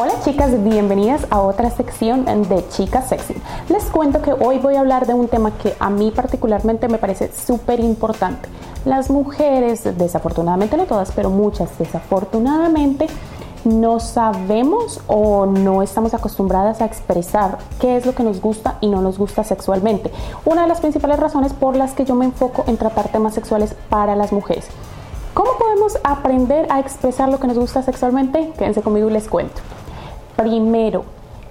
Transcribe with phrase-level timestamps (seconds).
[0.00, 3.34] Hola chicas, bienvenidas a otra sección de Chicas Sexy.
[3.68, 6.98] Les cuento que hoy voy a hablar de un tema que a mí particularmente me
[6.98, 8.48] parece súper importante.
[8.84, 13.08] Las mujeres, desafortunadamente no todas, pero muchas desafortunadamente,
[13.64, 18.86] no sabemos o no estamos acostumbradas a expresar qué es lo que nos gusta y
[18.86, 20.12] no nos gusta sexualmente.
[20.44, 23.74] Una de las principales razones por las que yo me enfoco en tratar temas sexuales
[23.88, 24.68] para las mujeres.
[25.34, 28.52] ¿Cómo podemos aprender a expresar lo que nos gusta sexualmente?
[28.56, 29.60] Quédense conmigo y les cuento.
[30.38, 31.02] Primero,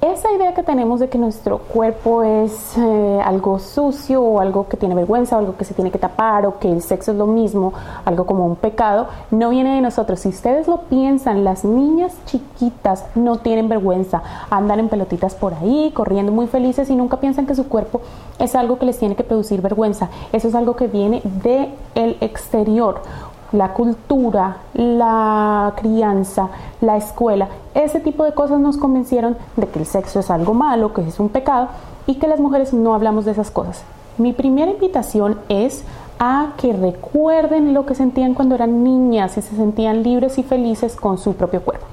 [0.00, 4.76] esa idea que tenemos de que nuestro cuerpo es eh, algo sucio o algo que
[4.76, 7.26] tiene vergüenza o algo que se tiene que tapar o que el sexo es lo
[7.26, 7.72] mismo,
[8.04, 10.20] algo como un pecado, no viene de nosotros.
[10.20, 15.90] Si ustedes lo piensan, las niñas chiquitas no tienen vergüenza, andan en pelotitas por ahí,
[15.92, 18.02] corriendo muy felices y nunca piensan que su cuerpo
[18.38, 20.10] es algo que les tiene que producir vergüenza.
[20.32, 23.02] Eso es algo que viene del el exterior
[23.52, 26.48] la cultura, la crianza,
[26.80, 30.92] la escuela, ese tipo de cosas nos convencieron de que el sexo es algo malo,
[30.92, 31.68] que es un pecado
[32.06, 33.82] y que las mujeres no hablamos de esas cosas.
[34.18, 35.84] Mi primera invitación es
[36.18, 40.96] a que recuerden lo que sentían cuando eran niñas y se sentían libres y felices
[40.96, 41.86] con su propio cuerpo.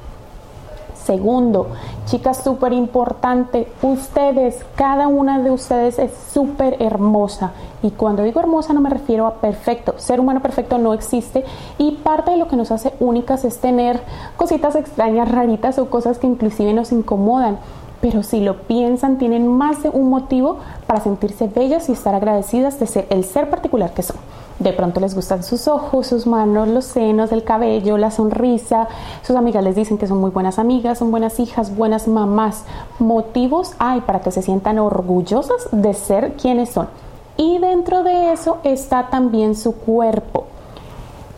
[1.14, 1.68] Segundo,
[2.08, 7.52] chicas, súper importante, ustedes, cada una de ustedes es súper hermosa.
[7.84, 9.94] Y cuando digo hermosa no me refiero a perfecto.
[9.98, 11.44] Ser humano perfecto no existe
[11.78, 14.02] y parte de lo que nos hace únicas es tener
[14.38, 17.60] cositas extrañas, raritas o cosas que inclusive nos incomodan.
[18.02, 22.80] Pero si lo piensan, tienen más de un motivo para sentirse bellas y estar agradecidas
[22.80, 24.18] de ser el ser particular que son.
[24.64, 28.88] De pronto les gustan sus ojos, sus manos, los senos, el cabello, la sonrisa.
[29.22, 32.64] Sus amigas les dicen que son muy buenas amigas, son buenas hijas, buenas mamás.
[32.98, 36.88] Motivos hay para que se sientan orgullosas de ser quienes son.
[37.36, 40.46] Y dentro de eso está también su cuerpo.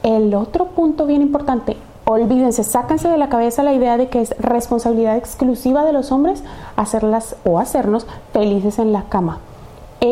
[0.04, 4.38] El otro punto bien importante, olvídense, sáquense de la cabeza la idea de que es
[4.38, 6.44] responsabilidad exclusiva de los hombres
[6.76, 9.40] hacerlas o hacernos felices en la cama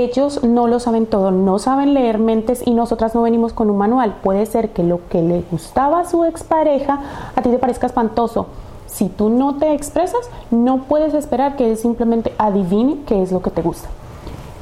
[0.02, 3.78] ellos no lo saben todo, no saben leer mentes y nosotras no venimos con un
[3.78, 4.16] manual.
[4.23, 7.01] Puede ser que lo que le gustaba a su expareja
[7.35, 8.47] a ti te parezca espantoso.
[8.88, 13.41] Si tú no te expresas, no puedes esperar que él simplemente adivine qué es lo
[13.41, 13.90] que te gusta.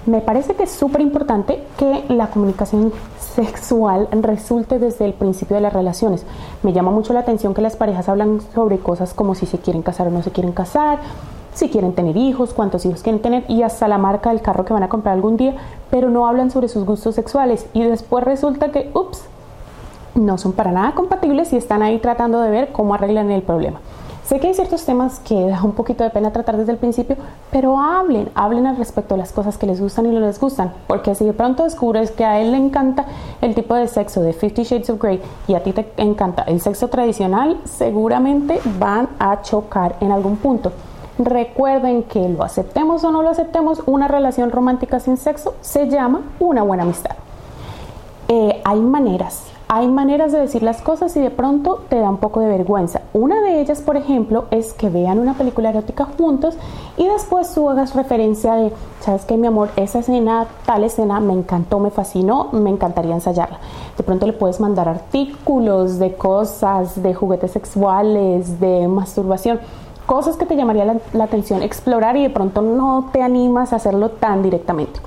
[0.05, 5.61] Me parece que es súper importante que la comunicación sexual resulte desde el principio de
[5.61, 6.25] las relaciones.
[6.63, 9.83] Me llama mucho la atención que las parejas hablan sobre cosas como si se quieren
[9.83, 10.99] casar o no se quieren casar,
[11.53, 14.73] si quieren tener hijos, cuántos hijos quieren tener y hasta la marca del carro que
[14.73, 15.55] van a comprar algún día,
[15.89, 19.23] pero no hablan sobre sus gustos sexuales y después resulta que, ups,
[20.15, 23.79] no son para nada compatibles y están ahí tratando de ver cómo arreglan el problema.
[24.23, 27.17] Sé que hay ciertos temas que da un poquito de pena tratar desde el principio,
[27.51, 30.71] pero hablen, hablen al respecto de las cosas que les gustan y no les gustan,
[30.87, 33.05] porque si de pronto descubres que a él le encanta
[33.41, 36.61] el tipo de sexo de Fifty Shades of Grey y a ti te encanta el
[36.61, 40.71] sexo tradicional, seguramente van a chocar en algún punto.
[41.25, 46.21] Recuerden que lo aceptemos o no lo aceptemos, una relación romántica sin sexo se llama
[46.39, 47.15] una buena amistad.
[48.27, 52.17] Eh, hay maneras, hay maneras de decir las cosas y de pronto te da un
[52.17, 53.01] poco de vergüenza.
[53.13, 56.57] Una de ellas, por ejemplo, es que vean una película erótica juntos
[56.97, 61.33] y después tú hagas referencia de, sabes que mi amor, esa escena, tal escena me
[61.33, 63.59] encantó, me fascinó, me encantaría ensayarla.
[63.95, 69.59] De pronto le puedes mandar artículos de cosas, de juguetes sexuales, de masturbación
[70.11, 74.09] cosas que te llamaría la, atención explorar y de pronto no te animas a hacerlo
[74.09, 74.99] tan directamente.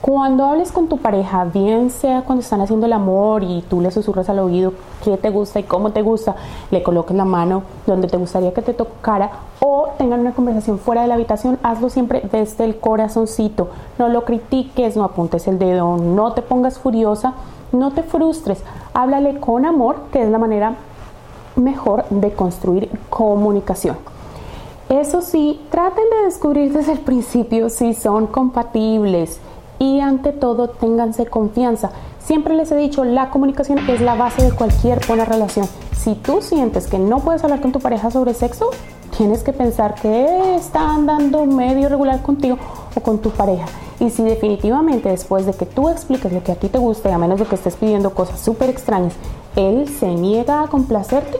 [0.00, 3.90] Cuando hables con tu pareja, bien sea cuando están haciendo el amor y tú le
[3.90, 4.72] susurras al oído
[5.04, 6.34] qué te gusta y cómo te gusta,
[6.70, 11.02] le coloques la mano donde te gustaría que te tocara o tengan una conversación fuera
[11.02, 13.68] de la habitación, hazlo siempre desde el corazoncito.
[13.98, 17.34] No lo critiques, no apuntes el dedo, no te pongas furiosa,
[17.70, 18.62] no te frustres.
[18.94, 20.76] Háblale con amor, que es la manera
[21.54, 23.98] mejor de construir comunicación.
[24.88, 29.38] Eso sí, traten de descubrir desde el principio si son compatibles
[29.78, 31.90] y ante todo ténganse confianza.
[32.24, 35.66] Siempre les he dicho, la comunicación es la base de cualquier buena relación.
[35.94, 38.70] Si tú sientes que no puedes hablar con tu pareja sobre sexo,
[39.16, 42.56] tienes que pensar que está andando medio regular contigo
[42.96, 43.66] o con tu pareja.
[44.00, 47.12] Y si definitivamente después de que tú expliques lo que a ti te gusta y
[47.12, 49.12] a menos de que estés pidiendo cosas súper extrañas,
[49.54, 51.38] él se niega a complacerte,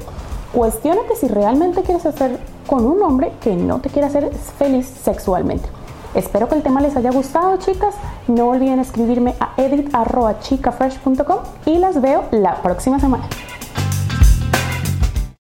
[0.52, 2.38] cuestionate si realmente quieres hacer
[2.68, 5.68] con un hombre que no te quiere hacer feliz sexualmente.
[6.14, 7.94] Espero que el tema les haya gustado, chicas.
[8.28, 13.24] No olviden escribirme a edit.chicafresh.com y las veo la próxima semana.